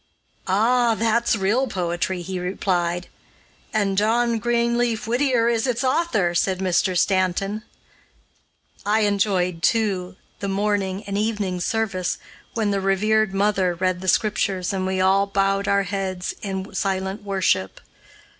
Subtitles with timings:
[0.47, 0.95] "Ah!
[0.95, 3.07] that's real poetry," he replied.
[3.71, 6.97] "And John Greenleaf Whittier is its author," said Mr.
[6.97, 7.61] Stanton.
[8.83, 12.17] I enjoyed, too, the morning and evening service,
[12.55, 17.21] when the revered mother read the Scriptures and we all bowed our heads in silent
[17.21, 17.79] worship.